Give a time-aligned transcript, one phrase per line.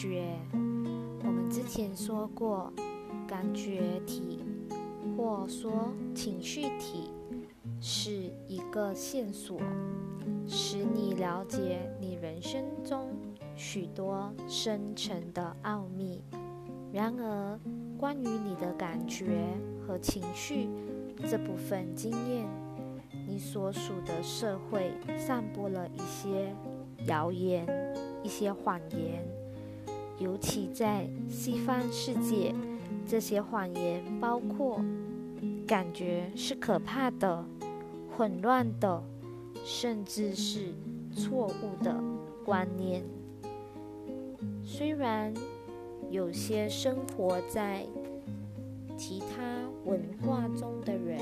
[0.00, 0.22] 觉。
[1.22, 2.72] 我们之前说过，
[3.28, 4.38] 感觉体
[5.14, 7.10] 或说情绪体
[7.82, 9.60] 是一个线索，
[10.46, 13.10] 使你了解你人生中
[13.54, 16.24] 许多深沉的奥秘。
[16.90, 17.60] 然而，
[17.98, 19.26] 关于你的感觉
[19.86, 20.66] 和情绪
[21.28, 22.46] 这部分经验，
[23.28, 26.54] 你所属的社会散播了一些
[27.06, 27.66] 谣言、
[28.22, 29.22] 一些谎言，
[30.20, 32.54] 尤其在西方世界，
[33.04, 34.80] 这些谎言包括
[35.66, 37.44] 感觉是可怕的、
[38.16, 39.02] 混乱的，
[39.64, 40.72] 甚至是
[41.12, 42.00] 错误的
[42.44, 43.02] 观念。
[44.62, 45.34] 虽然。
[46.10, 47.86] 有些生活在
[48.98, 49.26] 其他
[49.84, 51.20] 文化中的人，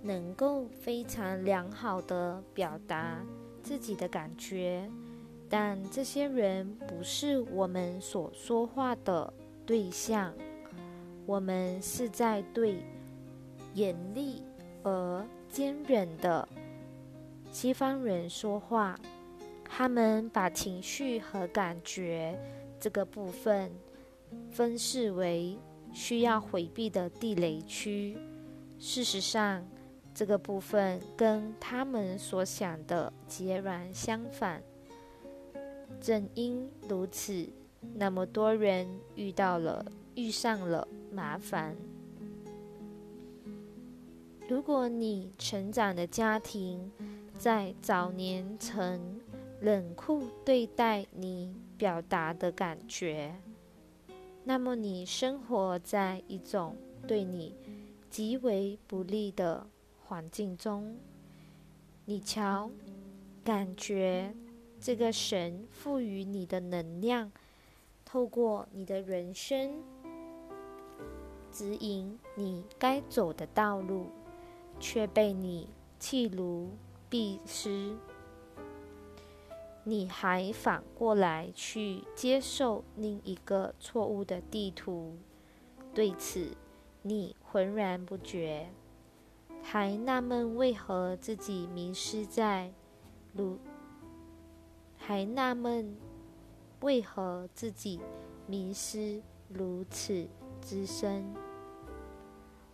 [0.00, 3.20] 能够非常良好的表达
[3.62, 4.90] 自己的感觉，
[5.52, 9.30] 但这些人不是我们所说话的
[9.66, 10.32] 对象。
[11.26, 12.82] 我们是在对
[13.74, 14.42] 严厉
[14.82, 16.48] 而坚韧的
[17.50, 18.98] 西方人说话。
[19.62, 22.34] 他们把情绪和感觉
[22.80, 23.70] 这个部分
[24.50, 25.58] 分视为
[25.92, 28.16] 需要回避的地雷区。
[28.78, 29.62] 事实上，
[30.14, 34.62] 这个部分跟他们所想的截然相反。
[36.02, 37.48] 正因如此，
[37.94, 39.86] 那么多人遇到了、
[40.16, 41.76] 遇上了麻烦。
[44.48, 46.90] 如果你成长的家庭
[47.38, 49.20] 在早年曾
[49.60, 53.36] 冷酷对待你表达的感觉，
[54.42, 56.76] 那么你生活在一种
[57.06, 57.54] 对你
[58.10, 59.64] 极为不利的
[60.04, 60.96] 环境中。
[62.04, 62.68] 你瞧，
[63.44, 64.34] 感觉
[64.82, 67.30] 这个神赋予你的能量，
[68.04, 69.80] 透过你的人生
[71.52, 74.06] 指引你该走的道路，
[74.80, 75.68] 却被你
[76.00, 76.70] 弃如
[77.08, 77.96] 敝屣。
[79.84, 85.16] 你还反过来去接受另一个错误的地图，
[85.94, 86.56] 对此
[87.02, 88.68] 你浑然不觉，
[89.62, 92.72] 还纳闷为何自己迷失在
[93.32, 93.58] 如，
[95.04, 95.96] 还纳闷
[96.80, 98.00] 为何自己
[98.46, 100.28] 迷失如此
[100.60, 101.34] 之深，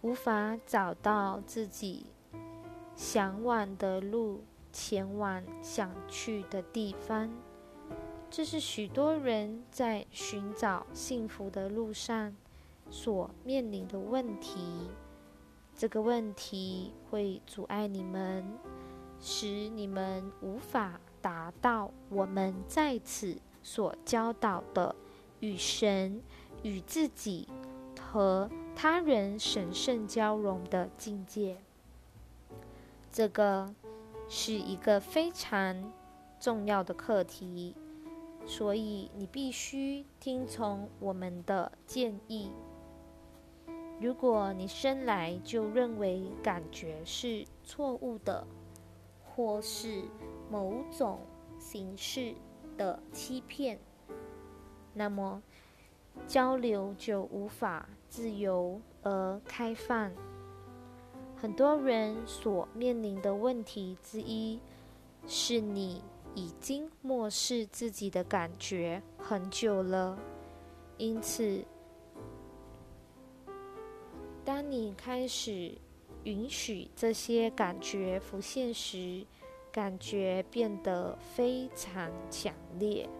[0.00, 2.06] 无法找到自己
[2.96, 4.42] 向往的路。
[4.76, 7.30] 前往想去的地方，
[8.28, 12.34] 这是许多人在寻找幸福的路上
[12.90, 14.88] 所面临的问题。
[15.76, 18.44] 这个问题会阻碍你们，
[19.20, 24.94] 使你们无法达到我们在此所教导的
[25.40, 26.20] 与神、
[26.62, 27.48] 与自己
[27.98, 31.56] 和他人神圣交融的境界。
[33.10, 33.74] 这个。
[34.26, 35.92] 是一个非常
[36.40, 37.76] 重要的课题，
[38.46, 42.50] 所以你必须听从我们的建议。
[44.00, 48.46] 如果你生来就认为感觉是错误的，
[49.22, 50.04] 或是
[50.50, 51.20] 某种
[51.58, 52.34] 形式
[52.76, 53.78] 的欺骗，
[54.92, 55.42] 那么
[56.26, 60.12] 交流就无法自由而开放。
[61.36, 64.60] 很多人所面临的问题之一，
[65.26, 66.02] 是你
[66.34, 70.18] 已经漠视自己的感觉很久了。
[70.96, 71.64] 因此，
[74.44, 75.76] 当你开始
[76.22, 79.26] 允许这些感觉浮现时，
[79.74, 83.10] 感觉变得非常强烈，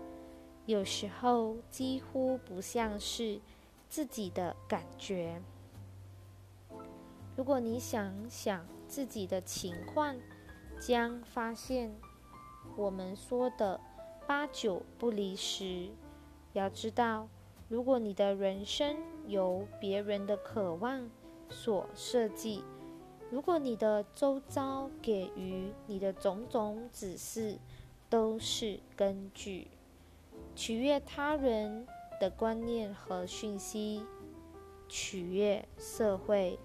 [0.66, 3.40] 有时候几乎不像是
[3.88, 5.42] 自己的感觉。
[7.36, 10.14] 如果你想想自己的情况，
[10.78, 11.92] 将发现
[12.76, 13.80] 我们说的
[14.24, 15.90] 八九不离十。
[16.52, 17.26] 要知道，
[17.68, 18.96] 如果你的人生
[19.26, 21.10] 由别人的渴望
[21.48, 22.62] 所设计，
[23.34, 27.58] 如果你的周遭给予你的种种指示
[28.08, 29.66] 都是根据
[30.54, 31.84] 取悦他人
[32.20, 34.06] 的观念和讯息，
[34.88, 36.56] 取悦社会。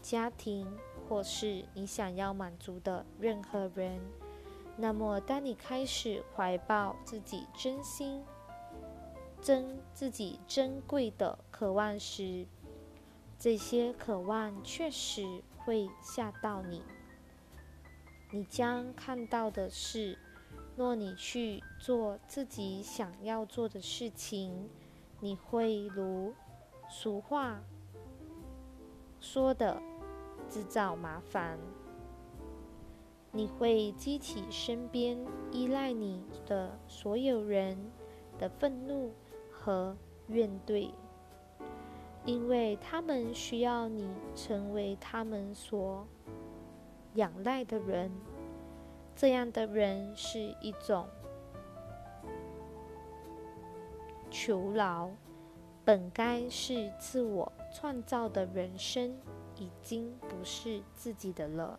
[0.00, 0.66] 家庭，
[1.08, 4.00] 或是你想要满足的任何人，
[4.78, 8.22] 那么当你开始怀抱自己真心、
[9.42, 12.46] 珍自己珍贵的渴望时，
[13.38, 16.82] 这些渴望确实会吓到你。
[18.30, 20.18] 你将看到的是，
[20.76, 24.68] 若你去做自己想要做的事情，
[25.20, 26.34] 你会如
[26.88, 27.62] 俗话
[29.20, 29.80] 说的，
[30.48, 31.58] 制造麻烦。
[33.30, 35.18] 你会激起身边
[35.50, 37.90] 依赖你的所有人
[38.38, 39.12] 的愤怒
[39.50, 39.96] 和
[40.28, 40.90] 怨怼，
[42.24, 46.06] 因为他们需要你成为他们所
[47.14, 48.10] 仰赖的人。
[49.16, 51.06] 这样的人是一种
[54.28, 55.10] 求饶，
[55.84, 59.16] 本该是自我创造的人生，
[59.56, 61.78] 已经不是自己的了。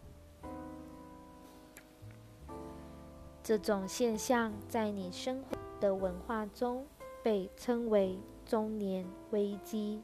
[3.43, 6.87] 这种现象在你生活的文化中
[7.21, 10.01] 被称为中年危机。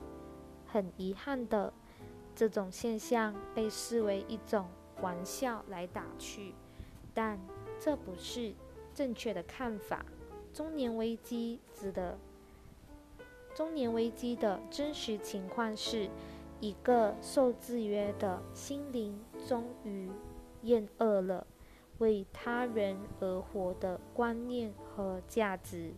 [0.72, 1.74] 很遗憾的，
[2.34, 4.68] 这种现象被视为一种
[5.02, 6.54] 玩笑来打趣，
[7.14, 7.40] 但
[7.80, 8.54] 这不是
[8.94, 10.06] 正确的看法。
[10.54, 12.18] 中年危机指的
[13.54, 16.10] 中年危机的真实情况是，
[16.60, 20.10] 一个受制约的心灵终于
[20.62, 21.46] 厌恶了。
[21.98, 25.94] 为他人而活的观念和价值，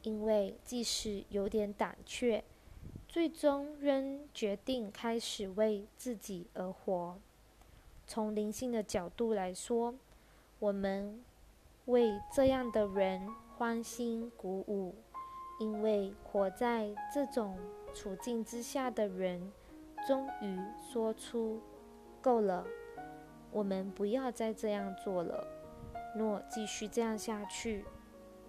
[0.00, 2.42] 因为即使有点胆怯，
[3.14, 7.16] 最终仍决定开始为自己而活。
[8.08, 9.94] 从灵性的角度来说，
[10.58, 11.22] 我们
[11.84, 13.24] 为这样的人
[13.56, 14.96] 欢欣鼓舞，
[15.60, 17.56] 因为活在这种
[17.94, 19.52] 处境之下的人，
[20.08, 20.58] 终于
[20.92, 21.60] 说出
[22.20, 22.66] “够了”。
[23.52, 25.46] 我们不要再这样做了。
[26.16, 27.84] 若继续这样下去，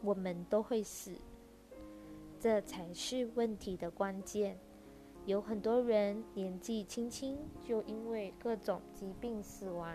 [0.02, 1.12] 我们都会死。
[2.46, 4.56] 这才是问题的关键。
[5.26, 9.92] 有很多人年纪轻轻就因为各种疾病死亡，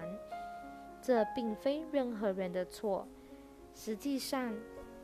[1.00, 3.06] 这并非任何人的错，
[3.72, 4.52] 实际上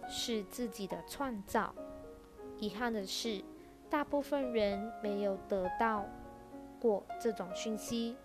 [0.09, 1.73] 是自己的创造。
[2.59, 3.41] 遗憾的是，
[3.89, 6.05] 大部分人没有得到
[6.81, 8.17] 过这种讯息，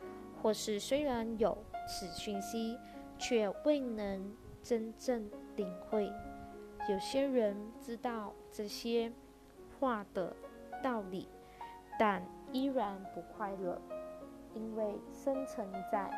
[0.41, 1.55] 或是虽然有。
[1.87, 2.75] 此讯息
[3.19, 6.11] 却未能真正领会。
[6.89, 9.11] 有些人知道这些
[9.79, 10.35] 话的
[10.83, 11.29] 道理，
[11.97, 13.79] 但依然不快乐，
[14.53, 16.09] 因为深沉在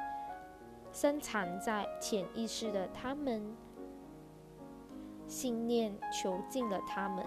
[0.91, 3.55] 深藏在潜意识的他们
[5.27, 7.25] 信念囚禁了他们。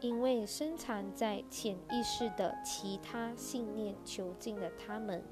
[0.00, 5.24] 因为深藏在潜意识的其他信念囚禁了他们，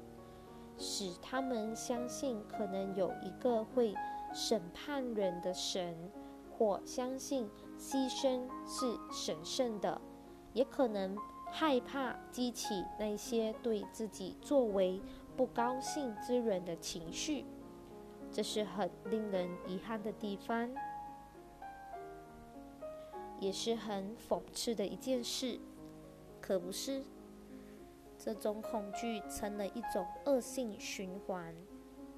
[0.77, 3.93] 使他们相信可能有一个会
[4.33, 5.95] 审判人的神，
[6.51, 10.01] 或相信牺牲是神圣的，
[10.53, 11.17] 也可能
[11.51, 15.01] 害怕激起那些对自己作为
[15.37, 17.45] 不高兴之人的情绪。
[18.31, 20.69] 这是很令人遗憾的地方。
[23.39, 25.59] 也是很讽刺的一件事，
[26.39, 27.03] 可不是？
[28.23, 31.53] 这种恐惧成了一种恶性循环，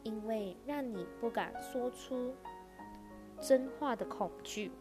[0.04, 2.32] 因为让你不敢说出
[3.40, 4.72] 真话的恐惧，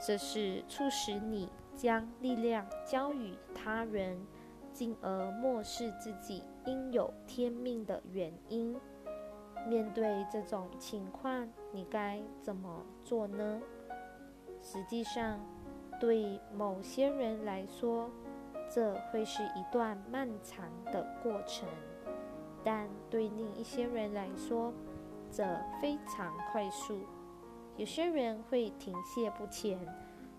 [0.00, 4.26] 这是促使你将力量交予他人，
[4.72, 8.74] 进而漠视自己应有天命的原因。
[9.68, 13.60] 面对这种情况，你该怎么做呢？
[14.62, 15.38] 实际上，
[16.00, 18.10] 对某些人来说，
[18.74, 21.68] 这会是一段漫长的过程；
[22.64, 24.72] 但对另一些人来说，
[25.30, 25.44] 这
[25.80, 27.00] 非常快速。
[27.76, 29.78] 有些人会停滞不前，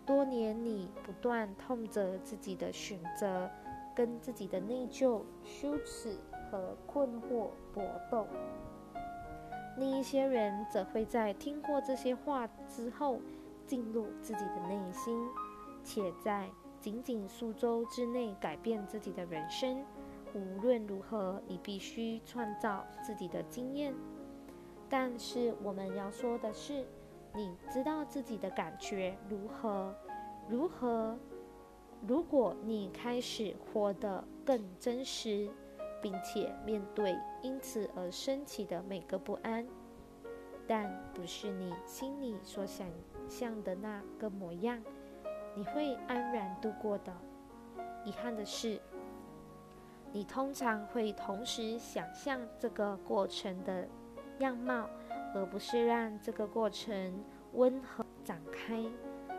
[0.05, 3.49] 多年里不断痛着自己的选择，
[3.95, 6.17] 跟自己的内疚、羞耻
[6.49, 8.25] 和困惑搏斗；
[9.77, 13.19] 另一些人则会在听过这些话之后。
[13.65, 15.17] 进入自己的内心，
[15.85, 16.49] 且在
[16.83, 19.85] 仅仅数周之内改变自己的人生。
[20.33, 23.95] 无论如何，你必须创造自己的经验。
[24.89, 26.85] 但是我们要说的是，
[27.33, 29.95] 你知道自己的感觉如何？
[30.49, 31.17] 如何？
[32.05, 35.49] 如果你开始活得更真实，
[36.01, 39.65] 并且面对因此而升起的每个不安，
[40.67, 42.85] 但不是你心里所想。
[43.29, 44.83] 象的那个模样，
[45.55, 47.13] 你会安然度过的。
[48.05, 48.79] 遗憾的是，
[50.11, 53.87] 你通常会同时想象这个过程的
[54.39, 54.89] 样貌，
[55.33, 58.83] 而不是让这个过程温和展开，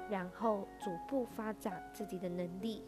[0.09, 2.85] 然后逐步发展自己的能力。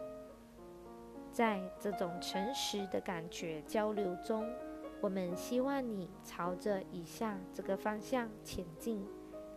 [1.31, 4.49] 在这种诚实的感觉交流中，
[5.03, 9.07] 我们希望你朝着以下这个方向前进：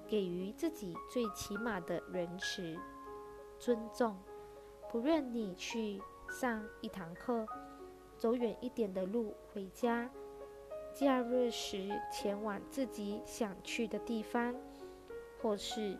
[0.06, 2.78] 给予自己最起码的仁慈、
[3.60, 4.16] 尊重。
[4.92, 6.02] 不论你去
[6.32, 7.46] 上一堂课，
[8.18, 10.10] 走远一点的路回家，
[10.94, 14.56] 假日时前往自己想去的地方，
[15.42, 15.96] 或是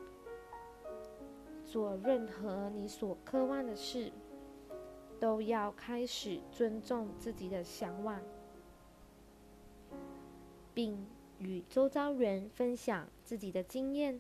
[1.66, 4.12] 做任何你所渴望的事，
[5.20, 8.20] 都要开始尊重自己的向往，
[10.74, 11.06] 并
[11.38, 14.20] 与周遭人分享自己的经验。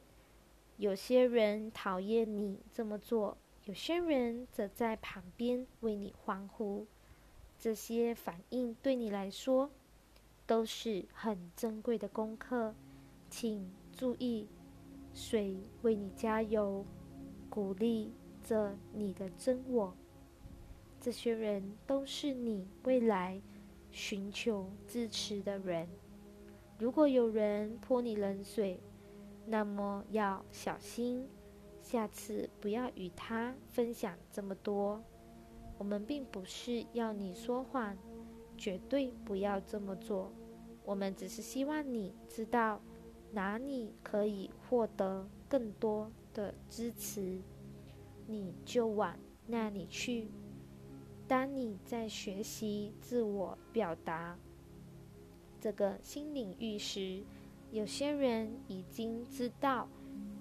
[0.79, 3.37] 有些人讨厌你这么做。
[3.65, 6.87] 有些人则在旁边为你欢呼，
[7.59, 9.69] 这些反应对你来说
[10.47, 12.73] 都是很珍贵的功课。
[13.29, 14.47] 请注意，
[15.13, 16.85] 谁为你加油、
[17.49, 19.93] 鼓励着你的真我？
[21.01, 23.41] 这些人都是你未来
[23.91, 25.89] 寻求支持的人。
[26.79, 28.79] 如果有人泼你冷水，
[29.49, 31.27] 那么要小心。
[31.81, 35.01] 下次不要与他分享这么多。
[35.79, 37.97] 我们并不是要你说谎，
[38.55, 40.31] 绝对不要这么做。
[40.85, 42.79] 我们只是希望你知道
[43.31, 47.41] 哪里可以获得更多的支持，
[48.27, 50.27] 你就往那里去。
[51.27, 54.37] 当你在学习自我表达
[55.59, 57.23] 这个新领域时，
[57.71, 59.87] 有些人已经知道。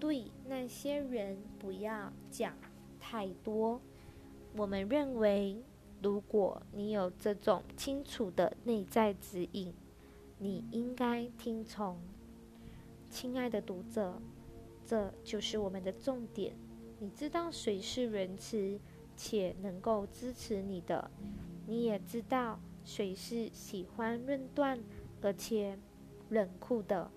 [0.00, 2.56] 对那些人不要讲
[3.00, 3.80] 太多。
[4.56, 5.61] 我们认为，
[6.00, 9.75] 如果你有这种清楚的内在指引，
[10.38, 11.99] 你应该听从。
[13.11, 14.23] 亲爱的读者，
[14.87, 16.54] 这就是我们的重点。
[17.00, 18.78] 你知道谁是仁慈
[19.16, 21.11] 且能够支持你的，
[21.66, 24.78] 你也知道谁是喜欢论断
[25.23, 25.76] 而且
[26.28, 27.11] 冷酷的。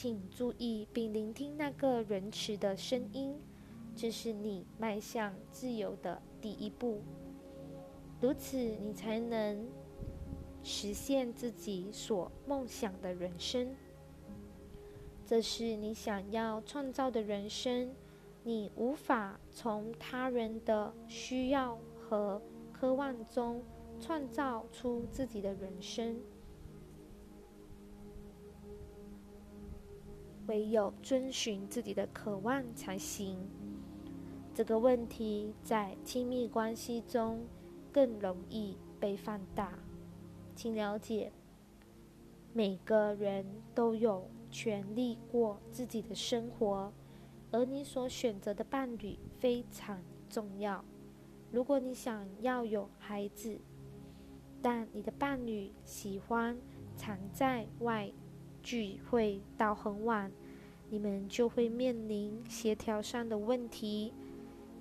[0.00, 3.36] 请注意并聆听那个仁慈的声音，
[3.96, 7.02] 这是你迈向自由的第一步。
[8.20, 9.68] 如此，你才能
[10.62, 13.74] 实现自己所梦想的人生。
[15.26, 17.92] 这是你想要创造的人生。
[18.44, 22.40] 你无法从他人的需要和
[22.72, 23.60] 渴望中
[23.98, 26.16] 创造出自己的人生。
[30.48, 33.38] 唯有遵循自己的渴望才行。
[34.54, 37.46] 这个问题在亲密关系中
[37.92, 39.78] 更容易被放大。
[40.56, 41.30] 请了解，
[42.52, 46.92] 每个人都有权利过自己的生活，
[47.52, 50.84] 而你所选择的伴侣非常重要。
[51.52, 53.60] 如果你想要有孩子，
[54.60, 56.58] 但你的伴侣喜欢
[56.96, 58.10] 常在外，
[58.68, 60.30] 聚会到很晚，
[60.90, 64.12] 你们就会面临协调上的问题。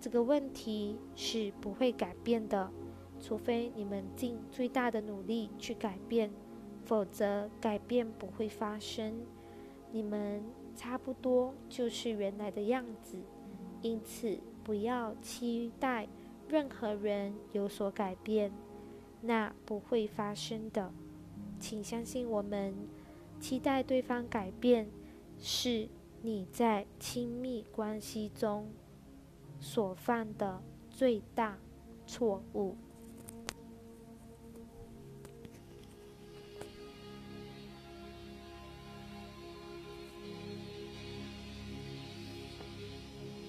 [0.01, 2.69] 这个问题是不会改变的，
[3.21, 6.29] 除非你们尽最大的努力去改变，
[6.83, 9.21] 否则改变不会发生。
[9.93, 10.43] 你们
[10.75, 13.17] 差不多就是原来的样子，
[13.81, 16.09] 因此不要期待
[16.49, 18.51] 任何人有所改变，
[19.21, 20.91] 那不会发生的。
[21.57, 22.75] 请相信我们。
[23.39, 24.89] 期待对方改变，
[25.39, 25.87] 是
[26.21, 28.71] 你在亲密关系中
[29.59, 31.57] 所犯的最大
[32.05, 32.75] 错误。